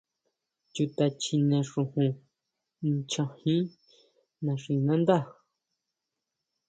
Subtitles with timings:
[0.73, 2.11] Chuta chine xojon
[2.89, 3.63] ncha jín
[4.45, 5.17] naxinandá.